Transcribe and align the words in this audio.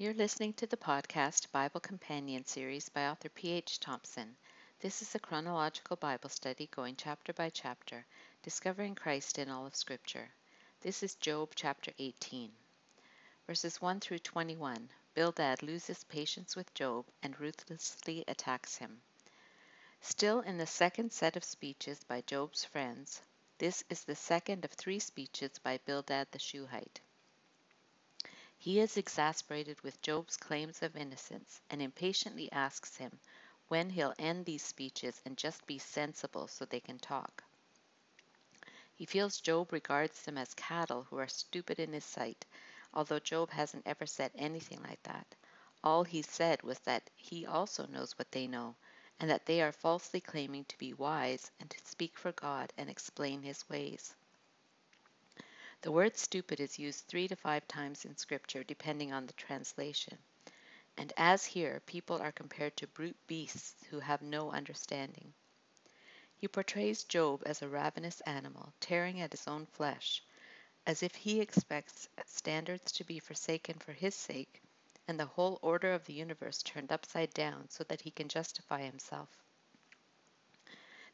You're 0.00 0.14
listening 0.14 0.54
to 0.54 0.66
the 0.66 0.78
podcast 0.78 1.52
Bible 1.52 1.80
Companion 1.80 2.46
series 2.46 2.88
by 2.88 3.08
author 3.08 3.28
P.H. 3.28 3.80
Thompson. 3.80 4.34
This 4.80 5.02
is 5.02 5.14
a 5.14 5.18
chronological 5.18 5.96
Bible 5.96 6.30
study 6.30 6.70
going 6.74 6.96
chapter 6.96 7.34
by 7.34 7.50
chapter, 7.50 8.06
discovering 8.42 8.94
Christ 8.94 9.38
in 9.38 9.50
all 9.50 9.66
of 9.66 9.76
Scripture. 9.76 10.30
This 10.80 11.02
is 11.02 11.16
Job 11.16 11.50
chapter 11.54 11.92
18. 11.98 12.50
Verses 13.46 13.82
1 13.82 14.00
through 14.00 14.20
21 14.20 14.88
Bildad 15.12 15.62
loses 15.62 16.02
patience 16.04 16.56
with 16.56 16.72
Job 16.72 17.04
and 17.22 17.38
ruthlessly 17.38 18.24
attacks 18.26 18.76
him. 18.76 19.02
Still 20.00 20.40
in 20.40 20.56
the 20.56 20.66
second 20.66 21.12
set 21.12 21.36
of 21.36 21.44
speeches 21.44 22.04
by 22.04 22.22
Job's 22.22 22.64
friends, 22.64 23.20
this 23.58 23.84
is 23.90 24.04
the 24.04 24.16
second 24.16 24.64
of 24.64 24.70
three 24.70 24.98
speeches 24.98 25.58
by 25.58 25.76
Bildad 25.84 26.28
the 26.30 26.38
Shuhite. 26.38 27.02
He 28.62 28.78
is 28.78 28.98
exasperated 28.98 29.80
with 29.80 30.02
Job's 30.02 30.36
claims 30.36 30.82
of 30.82 30.94
innocence 30.94 31.62
and 31.70 31.80
impatiently 31.80 32.52
asks 32.52 32.94
him 32.94 33.18
when 33.68 33.88
he'll 33.88 34.12
end 34.18 34.44
these 34.44 34.62
speeches 34.62 35.18
and 35.24 35.38
just 35.38 35.66
be 35.66 35.78
sensible 35.78 36.46
so 36.46 36.66
they 36.66 36.80
can 36.80 36.98
talk. 36.98 37.42
He 38.94 39.06
feels 39.06 39.40
Job 39.40 39.72
regards 39.72 40.20
them 40.24 40.36
as 40.36 40.52
cattle 40.52 41.04
who 41.04 41.16
are 41.16 41.26
stupid 41.26 41.78
in 41.78 41.94
his 41.94 42.04
sight, 42.04 42.44
although 42.92 43.18
Job 43.18 43.48
hasn't 43.48 43.86
ever 43.86 44.04
said 44.04 44.30
anything 44.34 44.82
like 44.82 45.02
that. 45.04 45.34
All 45.82 46.04
he 46.04 46.20
said 46.20 46.62
was 46.62 46.80
that 46.80 47.08
he 47.16 47.46
also 47.46 47.86
knows 47.86 48.18
what 48.18 48.30
they 48.30 48.46
know, 48.46 48.76
and 49.18 49.30
that 49.30 49.46
they 49.46 49.62
are 49.62 49.72
falsely 49.72 50.20
claiming 50.20 50.66
to 50.66 50.76
be 50.76 50.92
wise 50.92 51.50
and 51.60 51.70
to 51.70 51.78
speak 51.86 52.18
for 52.18 52.32
God 52.32 52.74
and 52.76 52.90
explain 52.90 53.40
his 53.40 53.66
ways. 53.70 54.14
The 55.82 55.92
word 55.92 56.16
stupid 56.16 56.60
is 56.60 56.78
used 56.78 57.06
three 57.06 57.26
to 57.28 57.36
five 57.36 57.66
times 57.66 58.04
in 58.04 58.16
Scripture, 58.16 58.62
depending 58.62 59.12
on 59.12 59.26
the 59.26 59.32
translation. 59.32 60.18
And 60.96 61.12
as 61.16 61.44
here, 61.46 61.80
people 61.86 62.20
are 62.20 62.32
compared 62.32 62.76
to 62.76 62.86
brute 62.86 63.16
beasts 63.26 63.74
who 63.90 64.00
have 64.00 64.20
no 64.20 64.50
understanding. 64.50 65.32
He 66.36 66.48
portrays 66.48 67.04
Job 67.04 67.42
as 67.46 67.62
a 67.62 67.68
ravenous 67.68 68.20
animal, 68.22 68.74
tearing 68.80 69.20
at 69.20 69.32
his 69.32 69.46
own 69.48 69.66
flesh, 69.66 70.22
as 70.86 71.02
if 71.02 71.14
he 71.14 71.40
expects 71.40 72.08
standards 72.26 72.92
to 72.92 73.04
be 73.04 73.18
forsaken 73.18 73.78
for 73.78 73.92
his 73.92 74.14
sake 74.14 74.62
and 75.08 75.18
the 75.18 75.26
whole 75.26 75.58
order 75.60 75.92
of 75.92 76.04
the 76.04 76.12
universe 76.12 76.62
turned 76.62 76.92
upside 76.92 77.34
down 77.34 77.68
so 77.68 77.82
that 77.84 78.02
he 78.02 78.10
can 78.10 78.28
justify 78.28 78.82
himself. 78.82 79.28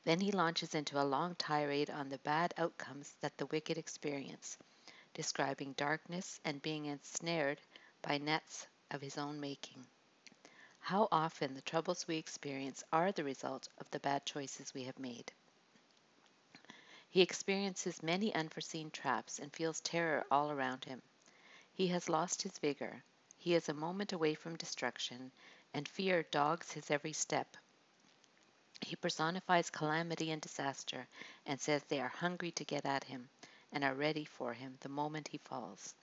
Then 0.07 0.21
he 0.21 0.31
launches 0.31 0.77
into 0.77 1.01
a 1.01 1.03
long 1.03 1.35
tirade 1.35 1.91
on 1.91 2.09
the 2.09 2.19
bad 2.19 2.55
outcomes 2.57 3.17
that 3.23 3.37
the 3.37 3.47
wicked 3.47 3.77
experience, 3.77 4.57
describing 5.13 5.73
darkness 5.73 6.39
and 6.45 6.63
being 6.63 6.87
ensnared 6.87 7.61
by 8.03 8.19
nets 8.19 8.69
of 8.93 9.01
his 9.01 9.19
own 9.19 9.41
making. 9.41 9.85
How 10.79 11.09
often 11.11 11.55
the 11.55 11.61
troubles 11.61 12.07
we 12.07 12.19
experience 12.19 12.85
are 12.93 13.11
the 13.11 13.25
result 13.25 13.69
of 13.79 13.91
the 13.91 13.99
bad 13.99 14.25
choices 14.25 14.73
we 14.73 14.85
have 14.85 15.01
made. 15.01 15.33
He 17.11 17.21
experiences 17.21 18.01
many 18.01 18.33
unforeseen 18.33 18.93
traps 18.93 19.41
and 19.41 19.53
feels 19.53 19.81
terror 19.81 20.25
all 20.31 20.53
around 20.53 20.85
him. 20.85 21.03
He 21.73 21.89
has 21.89 22.09
lost 22.09 22.43
his 22.43 22.61
vigor. 22.61 23.03
He 23.39 23.55
is 23.55 23.69
a 23.69 23.75
moment 23.75 24.13
away 24.13 24.35
from 24.35 24.55
destruction, 24.55 25.33
and 25.75 25.89
fear 25.89 26.23
dogs 26.23 26.71
his 26.71 26.93
every 26.93 27.13
step. 27.13 27.57
He 28.83 28.95
personifies 28.95 29.71
calamity 29.71 30.31
and 30.31 30.43
disaster 30.43 31.09
and 31.47 31.61
says 31.61 31.83
they 31.85 32.01
are 32.01 32.09
hungry 32.09 32.51
to 32.53 32.65
get 32.65 32.85
at 32.85 33.05
him 33.05 33.29
and 33.73 33.83
are 33.83 33.95
ready 33.95 34.25
for 34.25 34.53
him 34.53 34.77
the 34.81 34.89
moment 34.89 35.29
he 35.29 35.39
falls. 35.39 35.95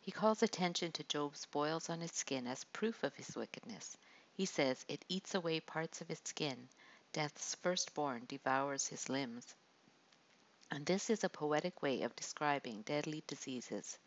He 0.00 0.10
calls 0.10 0.42
attention 0.42 0.92
to 0.92 1.04
Job's 1.04 1.46
boils 1.46 1.88
on 1.88 2.00
his 2.00 2.12
skin 2.12 2.46
as 2.46 2.64
proof 2.64 3.02
of 3.02 3.14
his 3.14 3.34
wickedness. 3.34 3.96
He 4.34 4.46
says 4.46 4.84
it 4.88 5.04
eats 5.08 5.34
away 5.34 5.60
parts 5.60 6.00
of 6.00 6.08
his 6.08 6.20
skin. 6.24 6.68
Death's 7.12 7.54
firstborn 7.56 8.24
devours 8.26 8.88
his 8.88 9.08
limbs. 9.08 9.54
And 10.70 10.84
this 10.84 11.08
is 11.08 11.24
a 11.24 11.28
poetic 11.28 11.82
way 11.82 12.02
of 12.02 12.14
describing 12.16 12.82
deadly 12.82 13.22
diseases. 13.26 13.98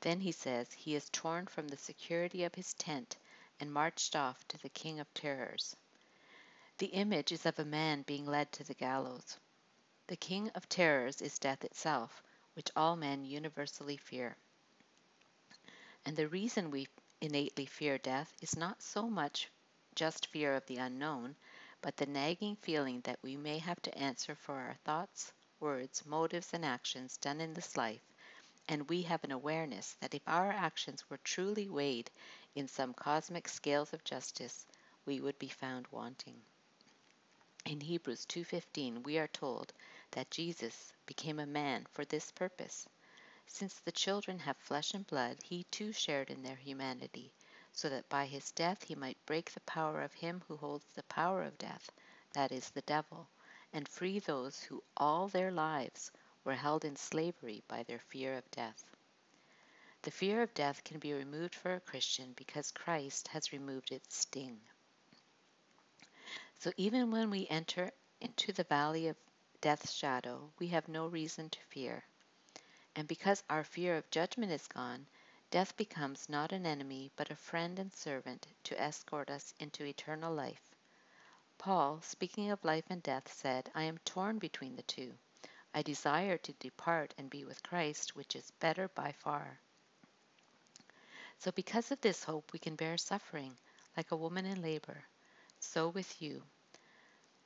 Then 0.00 0.20
he 0.20 0.32
says 0.32 0.72
he 0.72 0.94
is 0.94 1.08
torn 1.10 1.46
from 1.46 1.68
the 1.68 1.76
security 1.76 2.44
of 2.44 2.54
his 2.54 2.74
tent 2.74 3.16
and 3.60 3.72
marched 3.72 4.16
off 4.16 4.46
to 4.48 4.58
the 4.58 4.68
king 4.68 5.00
of 5.00 5.14
terrors. 5.14 5.76
The 6.82 6.88
image 6.88 7.30
is 7.30 7.46
of 7.46 7.60
a 7.60 7.64
man 7.64 8.02
being 8.02 8.26
led 8.26 8.50
to 8.54 8.64
the 8.64 8.74
gallows. 8.74 9.38
The 10.08 10.16
king 10.16 10.50
of 10.50 10.68
terrors 10.68 11.22
is 11.22 11.38
death 11.38 11.64
itself, 11.64 12.24
which 12.54 12.72
all 12.74 12.96
men 12.96 13.24
universally 13.24 13.96
fear. 13.96 14.36
And 16.04 16.16
the 16.16 16.26
reason 16.26 16.72
we 16.72 16.88
innately 17.20 17.66
fear 17.66 17.98
death 17.98 18.34
is 18.40 18.56
not 18.56 18.82
so 18.82 19.08
much 19.08 19.48
just 19.94 20.26
fear 20.26 20.56
of 20.56 20.66
the 20.66 20.78
unknown, 20.78 21.36
but 21.82 21.96
the 21.96 22.06
nagging 22.06 22.56
feeling 22.56 23.00
that 23.02 23.22
we 23.22 23.36
may 23.36 23.58
have 23.58 23.80
to 23.82 23.96
answer 23.96 24.34
for 24.34 24.56
our 24.56 24.74
thoughts, 24.84 25.32
words, 25.60 26.04
motives, 26.04 26.52
and 26.52 26.64
actions 26.64 27.16
done 27.16 27.40
in 27.40 27.54
this 27.54 27.76
life, 27.76 28.02
and 28.66 28.88
we 28.88 29.02
have 29.02 29.22
an 29.22 29.30
awareness 29.30 29.92
that 30.00 30.14
if 30.14 30.22
our 30.26 30.50
actions 30.50 31.08
were 31.08 31.18
truly 31.18 31.68
weighed 31.68 32.10
in 32.56 32.66
some 32.66 32.92
cosmic 32.92 33.46
scales 33.46 33.92
of 33.92 34.02
justice, 34.02 34.66
we 35.06 35.20
would 35.20 35.38
be 35.38 35.48
found 35.48 35.86
wanting. 35.92 36.42
In 37.64 37.80
Hebrews 37.80 38.26
2:15 38.26 39.04
we 39.04 39.18
are 39.18 39.28
told 39.28 39.72
that 40.10 40.32
Jesus 40.32 40.92
became 41.06 41.38
a 41.38 41.46
man 41.46 41.86
for 41.92 42.04
this 42.04 42.32
purpose. 42.32 42.88
Since 43.46 43.78
the 43.78 43.92
children 43.92 44.40
have 44.40 44.56
flesh 44.56 44.94
and 44.94 45.06
blood, 45.06 45.40
he 45.44 45.64
too 45.64 45.92
shared 45.92 46.30
in 46.30 46.42
their 46.42 46.56
humanity, 46.56 47.32
so 47.72 47.88
that 47.88 48.08
by 48.08 48.26
his 48.26 48.50
death 48.50 48.82
he 48.82 48.96
might 48.96 49.24
break 49.26 49.52
the 49.52 49.60
power 49.60 50.02
of 50.02 50.12
him 50.12 50.42
who 50.48 50.56
holds 50.56 50.84
the 50.92 51.04
power 51.04 51.44
of 51.44 51.56
death, 51.56 51.90
that 52.32 52.50
is 52.50 52.68
the 52.70 52.82
devil, 52.82 53.28
and 53.72 53.88
free 53.88 54.18
those 54.18 54.60
who 54.64 54.82
all 54.96 55.28
their 55.28 55.52
lives 55.52 56.10
were 56.44 56.56
held 56.56 56.84
in 56.84 56.96
slavery 56.96 57.62
by 57.68 57.84
their 57.84 58.00
fear 58.00 58.36
of 58.36 58.50
death. 58.50 58.84
The 60.02 60.10
fear 60.10 60.42
of 60.42 60.52
death 60.52 60.82
can 60.82 60.98
be 60.98 61.12
removed 61.12 61.54
for 61.54 61.74
a 61.74 61.80
Christian 61.80 62.32
because 62.32 62.72
Christ 62.72 63.28
has 63.28 63.52
removed 63.52 63.92
its 63.92 64.16
sting. 64.16 64.60
So 66.62 66.72
even 66.76 67.10
when 67.10 67.28
we 67.28 67.48
enter 67.48 67.90
into 68.20 68.52
the 68.52 68.62
valley 68.62 69.08
of 69.08 69.16
death's 69.60 69.90
shadow, 69.90 70.52
we 70.60 70.68
have 70.68 70.86
no 70.86 71.08
reason 71.08 71.50
to 71.50 71.58
fear. 71.58 72.04
And 72.94 73.08
because 73.08 73.42
our 73.50 73.64
fear 73.64 73.96
of 73.96 74.08
judgment 74.12 74.52
is 74.52 74.68
gone, 74.68 75.08
death 75.50 75.76
becomes 75.76 76.28
not 76.28 76.52
an 76.52 76.64
enemy, 76.64 77.10
but 77.16 77.32
a 77.32 77.34
friend 77.34 77.80
and 77.80 77.92
servant 77.92 78.46
to 78.62 78.80
escort 78.80 79.28
us 79.28 79.52
into 79.58 79.84
eternal 79.84 80.32
life. 80.32 80.62
Paul, 81.58 82.00
speaking 82.00 82.52
of 82.52 82.64
life 82.64 82.86
and 82.90 83.02
death, 83.02 83.32
said, 83.32 83.68
I 83.74 83.82
am 83.82 83.98
torn 84.04 84.38
between 84.38 84.76
the 84.76 84.82
two. 84.82 85.12
I 85.74 85.82
desire 85.82 86.38
to 86.38 86.52
depart 86.60 87.12
and 87.18 87.28
be 87.28 87.44
with 87.44 87.64
Christ, 87.64 88.14
which 88.14 88.36
is 88.36 88.52
better 88.60 88.86
by 88.86 89.10
far. 89.10 89.58
So, 91.40 91.50
because 91.50 91.90
of 91.90 92.00
this 92.02 92.22
hope, 92.22 92.52
we 92.52 92.60
can 92.60 92.76
bear 92.76 92.96
suffering, 92.98 93.58
like 93.96 94.12
a 94.12 94.16
woman 94.16 94.46
in 94.46 94.62
labor. 94.62 95.02
So 95.64 95.88
with 95.88 96.20
you. 96.20 96.42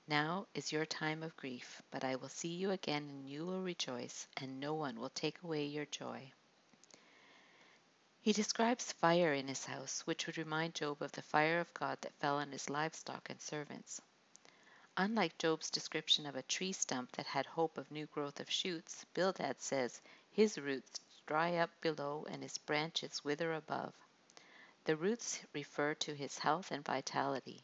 Now 0.09 0.47
is 0.55 0.73
your 0.73 0.87
time 0.87 1.23
of 1.23 1.37
grief, 1.37 1.83
but 1.91 2.03
I 2.03 2.17
will 2.17 2.31
see 2.31 2.49
you 2.49 2.71
again 2.71 3.11
and 3.11 3.29
you 3.29 3.45
will 3.45 3.61
rejoice, 3.61 4.27
and 4.39 4.59
no 4.59 4.73
one 4.73 4.99
will 4.99 5.11
take 5.11 5.43
away 5.43 5.67
your 5.67 5.85
joy. 5.85 6.33
He 8.23 8.33
describes 8.33 8.91
fire 8.91 9.35
in 9.35 9.49
his 9.49 9.67
house, 9.67 10.01
which 10.07 10.27
would 10.27 10.39
remind 10.39 10.75
Job 10.75 11.03
of 11.03 11.13
the 11.13 11.23
fire 11.23 11.61
of 11.61 11.73
God 11.75 12.01
that 12.01 12.15
fell 12.15 12.39
on 12.39 12.53
his 12.53 12.71
livestock 12.71 13.29
and 13.29 13.41
servants. 13.41 14.01
Unlike 14.97 15.37
Job's 15.37 15.71
description 15.71 16.25
of 16.25 16.37
a 16.37 16.43
tree 16.43 16.73
stump 16.73 17.13
that 17.13 17.27
had 17.27 17.45
hope 17.45 17.77
of 17.77 17.91
new 17.91 18.07
growth 18.07 18.41
of 18.41 18.51
shoots, 18.51 19.05
Bildad 19.13 19.61
says 19.61 20.01
his 20.31 20.59
roots 20.59 21.01
dry 21.27 21.57
up 21.57 21.71
below 21.83 22.27
and 22.31 22.43
his 22.43 22.57
branches 22.57 23.23
wither 23.23 23.53
above. 23.53 23.93
The 24.85 24.97
roots 24.97 25.41
refer 25.53 25.95
to 25.95 26.15
his 26.15 26.39
health 26.39 26.73
and 26.73 26.83
vitality 26.83 27.63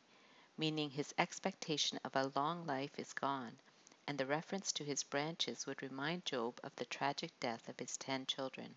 meaning 0.57 0.91
his 0.91 1.15
expectation 1.19 1.99
of 2.05 2.15
a 2.15 2.31
long 2.35 2.67
life 2.67 2.99
is 2.99 3.13
gone, 3.13 3.59
and 4.07 4.19
the 4.19 4.27
reference 4.27 4.73
to 4.73 4.85
his 4.85 5.03
branches 5.03 5.67
would 5.67 5.83
remind 5.83 6.25
Job 6.25 6.61
of 6.63 6.75
the 6.77 6.85
tragic 6.85 7.31
death 7.41 7.69
of 7.69 7.79
his 7.79 7.97
ten 7.97 8.27
children. 8.27 8.77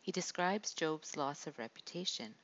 He 0.00 0.12
describes 0.12 0.74
Job's 0.74 1.16
loss 1.16 1.46
of 1.46 1.58
reputation, 1.58 2.34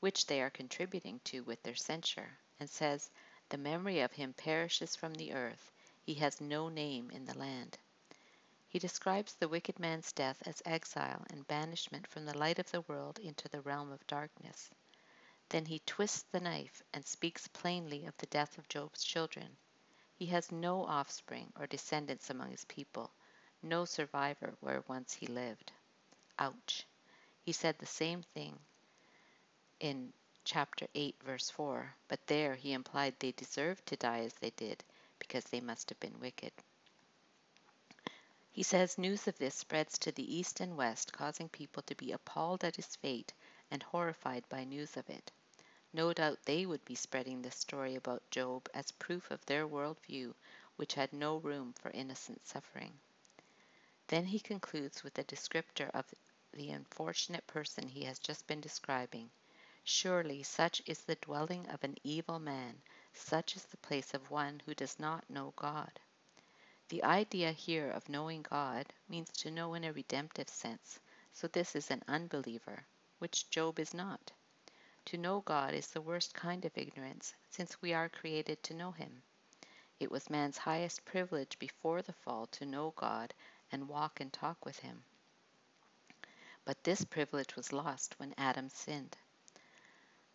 which 0.00 0.26
they 0.26 0.40
are 0.40 0.50
contributing 0.50 1.20
to 1.24 1.42
with 1.42 1.62
their 1.62 1.74
censure, 1.74 2.38
and 2.60 2.70
says, 2.70 3.10
The 3.48 3.58
memory 3.58 4.00
of 4.00 4.12
him 4.12 4.32
perishes 4.32 4.94
from 4.94 5.14
the 5.14 5.32
earth, 5.32 5.72
he 6.02 6.14
has 6.14 6.40
no 6.40 6.68
name 6.68 7.10
in 7.10 7.24
the 7.24 7.36
land. 7.36 7.76
He 8.68 8.78
describes 8.78 9.34
the 9.34 9.48
wicked 9.48 9.78
man's 9.78 10.12
death 10.12 10.42
as 10.46 10.62
exile 10.64 11.24
and 11.30 11.48
banishment 11.48 12.06
from 12.06 12.24
the 12.24 12.36
light 12.36 12.58
of 12.58 12.70
the 12.70 12.82
world 12.82 13.18
into 13.18 13.48
the 13.48 13.62
realm 13.62 13.90
of 13.90 14.06
darkness. 14.06 14.70
Then 15.50 15.64
he 15.64 15.78
twists 15.86 16.24
the 16.30 16.40
knife 16.40 16.82
and 16.92 17.06
speaks 17.06 17.48
plainly 17.48 18.04
of 18.04 18.14
the 18.18 18.26
death 18.26 18.58
of 18.58 18.68
Job's 18.68 19.02
children. 19.02 19.56
He 20.14 20.26
has 20.26 20.52
no 20.52 20.84
offspring 20.84 21.52
or 21.58 21.66
descendants 21.66 22.28
among 22.28 22.50
his 22.50 22.66
people, 22.66 23.10
no 23.62 23.86
survivor 23.86 24.54
where 24.60 24.84
once 24.88 25.14
he 25.14 25.26
lived. 25.26 25.72
Ouch! 26.38 26.86
He 27.44 27.52
said 27.52 27.78
the 27.78 27.86
same 27.86 28.22
thing 28.22 28.58
in 29.80 30.12
chapter 30.44 30.86
8, 30.94 31.16
verse 31.22 31.48
4, 31.48 31.94
but 32.08 32.26
there 32.26 32.54
he 32.54 32.74
implied 32.74 33.18
they 33.18 33.32
deserved 33.32 33.86
to 33.86 33.96
die 33.96 34.20
as 34.20 34.34
they 34.34 34.50
did 34.50 34.84
because 35.18 35.44
they 35.44 35.60
must 35.60 35.88
have 35.88 35.98
been 35.98 36.20
wicked. 36.20 36.52
He 38.50 38.62
says 38.62 38.98
news 38.98 39.26
of 39.26 39.38
this 39.38 39.54
spreads 39.54 39.98
to 40.00 40.12
the 40.12 40.36
east 40.36 40.60
and 40.60 40.76
west, 40.76 41.12
causing 41.12 41.48
people 41.48 41.82
to 41.84 41.94
be 41.94 42.12
appalled 42.12 42.64
at 42.64 42.76
his 42.76 42.96
fate 42.96 43.32
and 43.70 43.82
horrified 43.82 44.46
by 44.48 44.64
news 44.64 44.96
of 44.96 45.08
it. 45.08 45.30
No 45.98 46.12
doubt 46.12 46.38
they 46.44 46.64
would 46.64 46.84
be 46.84 46.94
spreading 46.94 47.42
this 47.42 47.56
story 47.56 47.96
about 47.96 48.30
Job 48.30 48.68
as 48.72 48.92
proof 48.92 49.32
of 49.32 49.44
their 49.46 49.66
world 49.66 49.98
view, 50.06 50.36
which 50.76 50.94
had 50.94 51.12
no 51.12 51.38
room 51.38 51.72
for 51.72 51.90
innocent 51.90 52.46
suffering. 52.46 53.00
Then 54.06 54.26
he 54.26 54.38
concludes 54.38 55.02
with 55.02 55.18
a 55.18 55.24
descriptor 55.24 55.90
of 55.90 56.04
the 56.52 56.70
unfortunate 56.70 57.44
person 57.48 57.88
he 57.88 58.04
has 58.04 58.20
just 58.20 58.46
been 58.46 58.60
describing. 58.60 59.28
Surely 59.82 60.44
such 60.44 60.80
is 60.86 61.00
the 61.00 61.16
dwelling 61.16 61.68
of 61.68 61.82
an 61.82 61.96
evil 62.04 62.38
man, 62.38 62.80
such 63.12 63.56
is 63.56 63.64
the 63.64 63.76
place 63.78 64.14
of 64.14 64.30
one 64.30 64.62
who 64.66 64.76
does 64.76 65.00
not 65.00 65.28
know 65.28 65.52
God. 65.56 65.98
The 66.90 67.02
idea 67.02 67.50
here 67.50 67.90
of 67.90 68.08
knowing 68.08 68.42
God 68.42 68.86
means 69.08 69.32
to 69.38 69.50
know 69.50 69.74
in 69.74 69.82
a 69.82 69.92
redemptive 69.92 70.48
sense, 70.48 71.00
so 71.32 71.48
this 71.48 71.74
is 71.74 71.90
an 71.90 72.04
unbeliever, 72.06 72.86
which 73.18 73.50
Job 73.50 73.80
is 73.80 73.92
not. 73.92 74.30
To 75.08 75.16
know 75.16 75.40
God 75.40 75.72
is 75.72 75.86
the 75.86 76.02
worst 76.02 76.34
kind 76.34 76.66
of 76.66 76.76
ignorance, 76.76 77.34
since 77.48 77.80
we 77.80 77.94
are 77.94 78.10
created 78.10 78.62
to 78.64 78.74
know 78.74 78.90
Him. 78.90 79.22
It 79.98 80.10
was 80.10 80.28
man's 80.28 80.58
highest 80.58 81.06
privilege 81.06 81.58
before 81.58 82.02
the 82.02 82.12
fall 82.12 82.44
to 82.48 82.66
know 82.66 82.92
God 82.94 83.32
and 83.72 83.88
walk 83.88 84.20
and 84.20 84.30
talk 84.30 84.66
with 84.66 84.78
Him. 84.80 85.02
But 86.66 86.84
this 86.84 87.06
privilege 87.06 87.56
was 87.56 87.72
lost 87.72 88.18
when 88.18 88.34
Adam 88.36 88.68
sinned. 88.68 89.16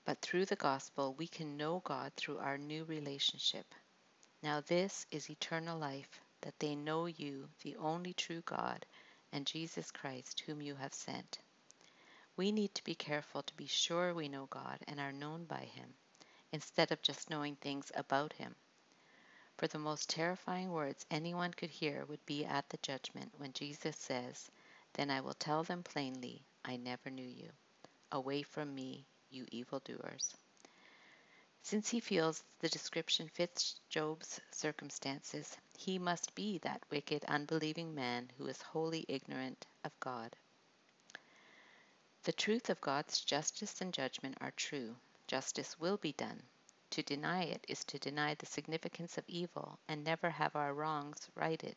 But 0.06 0.22
through 0.22 0.48
the 0.48 0.56
gospel, 0.56 1.14
we 1.14 1.28
can 1.28 1.56
know 1.56 1.84
God 1.86 2.12
through 2.16 2.40
our 2.40 2.58
new 2.58 2.84
relationship. 2.86 3.76
Now, 4.42 4.62
this 4.62 5.06
is 5.12 5.30
eternal 5.30 5.78
life 5.78 6.20
that 6.42 6.58
they 6.58 6.74
know 6.74 7.06
you, 7.06 7.48
the 7.62 7.76
only 7.76 8.16
true 8.16 8.42
God, 8.42 8.88
and 9.32 9.46
Jesus 9.46 9.92
Christ, 9.92 10.40
whom 10.40 10.64
you 10.64 10.74
have 10.74 10.96
sent. 10.96 11.38
We 12.36 12.52
need 12.52 12.74
to 12.76 12.84
be 12.84 12.96
careful 12.96 13.44
to 13.44 13.54
be 13.54 13.68
sure 13.68 14.14
we 14.14 14.28
know 14.28 14.48
God 14.48 14.80
and 14.88 15.00
are 15.00 15.12
known 15.12 15.46
by 15.46 15.66
Him, 15.66 15.94
instead 16.52 16.92
of 16.92 17.02
just 17.04 17.30
knowing 17.30 17.56
things 17.56 17.92
about 17.94 18.34
Him. 18.34 18.56
For 19.58 19.68
the 19.68 19.78
most 19.78 20.10
terrifying 20.10 20.72
words 20.72 21.06
anyone 21.12 21.54
could 21.54 21.70
hear 21.70 22.06
would 22.06 22.26
be 22.26 22.44
at 22.44 22.70
the 22.70 22.78
judgment 22.78 23.34
when 23.38 23.54
Jesus 23.54 23.96
says, 23.98 24.50
Then 24.94 25.12
I 25.12 25.22
will 25.22 25.36
tell 25.36 25.64
them 25.64 25.84
plainly, 25.84 26.44
I 26.66 26.78
never 26.78 27.12
knew 27.12 27.28
you. 27.28 27.52
Away 28.12 28.42
from 28.42 28.74
me, 28.74 29.06
you 29.30 29.46
evildoers. 29.52 30.36
Since 31.62 31.90
he 31.90 32.00
feels 32.00 32.44
the 32.60 32.70
description 32.70 33.30
fits 33.30 33.80
Job's 33.90 34.42
circumstances, 34.52 35.56
he 35.78 36.00
must 36.00 36.34
be 36.34 36.58
that 36.60 36.84
wicked, 36.90 37.24
unbelieving 37.26 37.94
man 37.94 38.32
who 38.38 38.48
is 38.48 38.62
wholly 38.62 39.06
ignorant 39.08 39.68
of 39.84 39.92
God. 40.00 40.36
The 42.26 42.32
truth 42.32 42.70
of 42.70 42.80
God's 42.80 43.20
justice 43.20 43.82
and 43.82 43.94
judgment 43.94 44.38
are 44.40 44.52
true. 44.52 44.96
Justice 45.28 45.78
will 45.78 45.98
be 45.98 46.14
done. 46.14 46.42
To 46.92 47.04
deny 47.04 47.44
it 47.44 47.66
is 47.68 47.84
to 47.84 48.00
deny 48.00 48.34
the 48.36 48.46
significance 48.46 49.18
of 49.18 49.28
evil 49.28 49.78
and 49.90 50.06
never 50.06 50.30
have 50.30 50.56
our 50.56 50.74
wrongs 50.74 51.30
righted. 51.36 51.76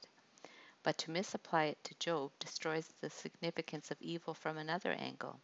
But 0.85 0.99
to 0.99 1.11
misapply 1.11 1.65
it 1.65 1.83
to 1.83 1.95
Job 1.97 2.31
destroys 2.39 2.93
the 3.01 3.11
significance 3.11 3.91
of 3.91 4.01
evil 4.01 4.35
from 4.35 4.57
another 4.57 4.93
angle. 4.93 5.41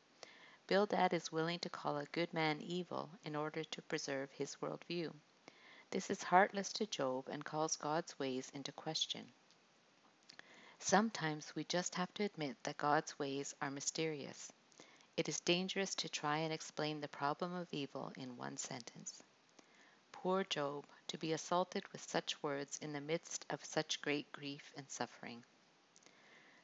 Bildad 0.69 1.13
is 1.13 1.33
willing 1.33 1.59
to 1.59 1.69
call 1.69 1.99
a 1.99 2.07
good 2.07 2.33
man 2.33 2.61
evil 2.61 3.11
in 3.25 3.35
order 3.35 3.65
to 3.65 3.83
preserve 3.83 4.31
his 4.31 4.55
worldview. 4.63 5.13
This 5.91 6.11
is 6.11 6.23
heartless 6.23 6.73
to 6.75 6.87
Job 6.87 7.29
and 7.29 7.45
calls 7.45 7.75
God's 7.75 8.17
ways 8.21 8.53
into 8.55 8.71
question. 8.71 9.33
Sometimes 10.79 11.57
we 11.57 11.65
just 11.65 11.97
have 11.97 12.15
to 12.15 12.23
admit 12.23 12.57
that 12.63 12.77
God's 12.77 13.19
ways 13.19 13.53
are 13.61 13.71
mysterious. 13.71 14.53
It 15.15 15.29
is 15.29 15.41
dangerous 15.41 15.95
to 15.97 16.09
try 16.09 16.39
and 16.39 16.53
explain 16.53 17.01
the 17.01 17.09
problem 17.09 17.53
of 17.55 17.69
evil 17.71 18.13
in 18.17 18.37
one 18.37 18.57
sentence. 18.57 19.23
Poor 20.11 20.45
Job, 20.45 20.87
to 21.09 21.19
be 21.19 21.33
assaulted 21.33 21.87
with 21.93 22.09
such 22.09 22.43
words 22.43 22.79
in 22.79 22.93
the 22.93 23.01
midst 23.01 23.45
of 23.51 23.65
such 23.65 24.01
great 24.01 24.33
grief 24.33 24.73
and 24.77 24.89
suffering. 24.89 25.45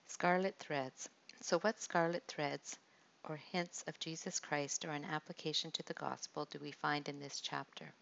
Scarlet 0.06 0.58
threads. 0.58 1.08
So, 1.42 1.58
what 1.58 1.80
scarlet 1.80 2.24
threads 2.26 2.78
or 3.24 3.36
hints 3.36 3.84
of 3.86 4.00
Jesus 4.00 4.40
Christ 4.40 4.84
or 4.84 4.92
an 4.92 5.04
application 5.04 5.70
to 5.72 5.82
the 5.82 5.94
gospel 5.94 6.46
do 6.46 6.58
we 6.58 6.72
find 6.72 7.08
in 7.08 7.18
this 7.18 7.40
chapter? 7.40 7.92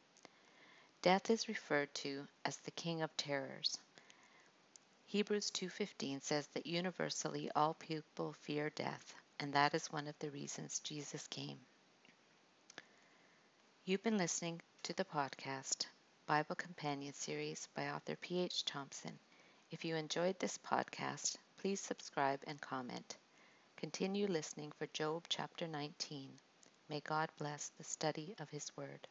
Death 1.02 1.28
is 1.28 1.48
referred 1.48 1.92
to 1.94 2.28
as 2.44 2.58
the 2.58 2.70
king 2.70 3.02
of 3.02 3.16
terrors. 3.16 3.78
Hebrews 5.06 5.50
2:15 5.50 6.20
says 6.20 6.46
that 6.48 6.66
universally 6.66 7.50
all 7.52 7.74
people 7.74 8.32
fear 8.32 8.70
death, 8.70 9.14
and 9.40 9.52
that 9.52 9.74
is 9.74 9.92
one 9.92 10.08
of 10.08 10.18
the 10.18 10.30
reasons 10.30 10.80
Jesus 10.80 11.26
came. 11.28 11.58
You've 13.84 14.02
been 14.02 14.18
listening 14.18 14.60
to 14.84 14.92
the 14.94 15.04
podcast 15.04 15.86
Bible 16.26 16.56
Companion 16.56 17.14
Series 17.14 17.68
by 17.74 17.88
author 17.90 18.16
P.H. 18.16 18.64
Thompson. 18.64 19.18
If 19.70 19.84
you 19.84 19.94
enjoyed 19.94 20.38
this 20.38 20.58
podcast, 20.58 21.36
please 21.58 21.80
subscribe 21.80 22.40
and 22.46 22.60
comment. 22.60 23.16
Continue 23.76 24.26
listening 24.26 24.72
for 24.72 24.86
Job 24.88 25.24
chapter 25.28 25.68
19. 25.68 26.30
May 26.88 27.00
God 27.00 27.30
bless 27.38 27.68
the 27.68 27.84
study 27.84 28.34
of 28.40 28.50
His 28.50 28.76
Word. 28.76 29.06